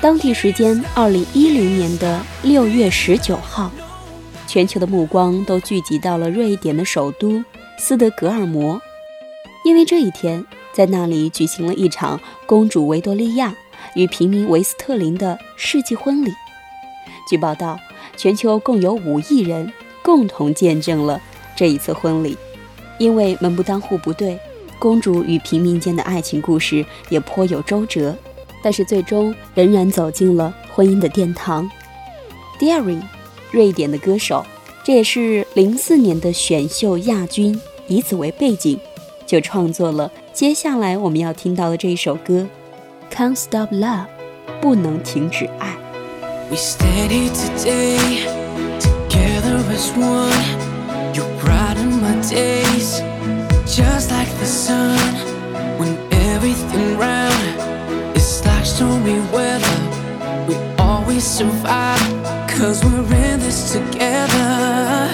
[0.00, 3.70] 当地时间二零一零年的六月十九号，
[4.46, 7.42] 全球的目光都聚集到了瑞典的首都
[7.78, 8.80] 斯德哥尔摩，
[9.64, 13.54] 因为这一天在那里举行了一场公主维多利亚
[13.94, 16.32] 与平民维斯特林的世纪婚礼。
[17.28, 17.78] 据报道，
[18.16, 19.72] 全球共有五亿人
[20.02, 21.20] 共同见证了
[21.54, 22.36] 这一次婚礼。
[22.98, 24.38] 因为门不当户不对，
[24.82, 28.16] 公主与平民间的爱情故事也颇有周折。
[28.64, 31.70] 但是最终仍然走进了婚姻的殿堂。
[32.58, 33.02] Daring，
[33.52, 34.44] 瑞典的歌手，
[34.82, 37.60] 这也是零四年的选秀亚军。
[37.86, 38.78] 以此为背景，
[39.24, 42.48] 就创作了接下来我们要听到的这一首歌
[43.14, 44.06] 《Can't Stop Love》，
[44.60, 45.76] 不能停止爱。
[46.50, 48.26] We stand here today,
[48.80, 50.32] together as one.
[51.14, 52.61] You brighten my day.
[61.22, 62.00] Survive.
[62.48, 65.08] Cause we're in this together.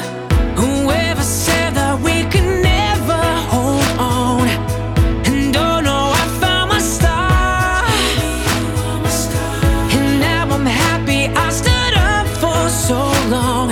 [0.57, 4.49] Whoever said that we could never hold on.
[5.27, 7.85] And oh no, I found my star.
[9.97, 13.69] And now I'm happy I stood up for so long.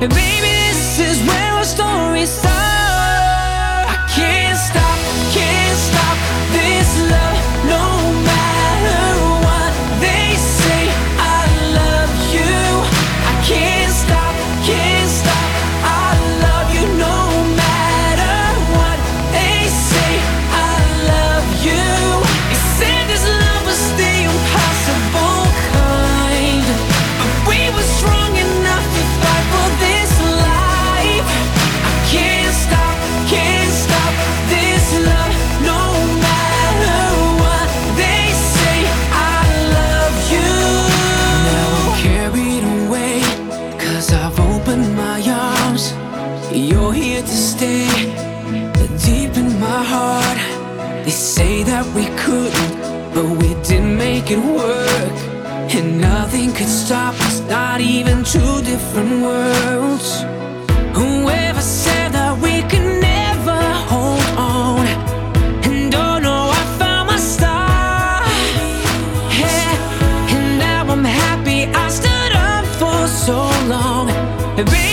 [0.00, 0.39] Baby,
[51.30, 52.72] say that we couldn't,
[53.14, 55.16] but we didn't make it work.
[55.76, 60.22] And nothing could stop us, not even two different worlds.
[60.98, 63.60] Whoever said that we could never
[63.92, 64.84] hold on,
[65.68, 68.26] and oh no, I found my star.
[69.40, 73.38] Yeah, and now I'm happy I stood up for so
[73.74, 74.06] long.
[74.56, 74.89] Baby,